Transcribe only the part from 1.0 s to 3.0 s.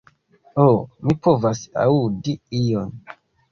mi povas aŭdi ion.